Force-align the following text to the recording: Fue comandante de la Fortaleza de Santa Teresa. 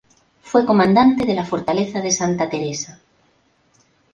Fue 0.41 0.65
comandante 0.65 1.27
de 1.27 1.35
la 1.35 1.45
Fortaleza 1.45 2.01
de 2.01 2.09
Santa 2.09 2.49
Teresa. 2.49 2.99